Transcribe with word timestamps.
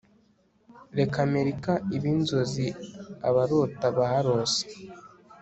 reka 0.97 1.17
amerika 1.27 1.71
ibe 1.95 2.07
inzozi 2.15 2.67
abarota 3.27 3.85
barose- 3.97 4.65